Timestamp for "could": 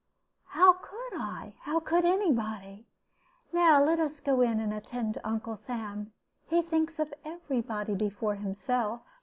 0.73-1.13, 1.79-2.05